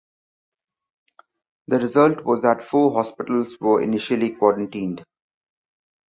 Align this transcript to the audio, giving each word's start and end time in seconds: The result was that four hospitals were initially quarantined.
The 1.67 1.77
result 1.77 2.25
was 2.25 2.41
that 2.41 2.63
four 2.63 2.91
hospitals 2.93 3.59
were 3.59 3.83
initially 3.83 4.31
quarantined. 4.31 5.03